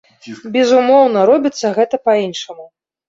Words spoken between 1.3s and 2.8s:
робіцца гэта па-іншаму.